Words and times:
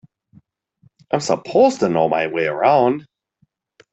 I'm 1.11 1.19
supposed 1.19 1.81
to 1.81 1.89
know 1.89 2.09
my 2.09 2.25
way 2.25 2.47
around. 2.47 3.05